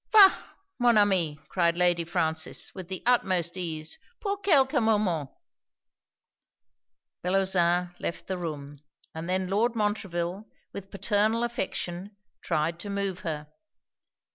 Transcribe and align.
'Va 0.11 0.45
mon 0.79 0.97
ami,' 0.97 1.39
cried 1.47 1.77
Lady 1.77 2.03
Frances, 2.03 2.73
with 2.73 2.87
the 2.87 3.03
utmost 3.05 3.55
ease, 3.55 3.99
'pour 4.19 4.37
quelques 4.37 4.81
moments.' 4.81 5.29
Bellozane 7.23 7.93
left 7.99 8.25
the 8.25 8.39
room; 8.39 8.81
and 9.13 9.29
then 9.29 9.47
Lord 9.47 9.75
Montreville, 9.75 10.47
with 10.73 10.89
paternal 10.89 11.43
affection, 11.43 12.15
tried 12.41 12.79
to 12.79 12.89
move 12.89 13.19
her. 13.19 13.45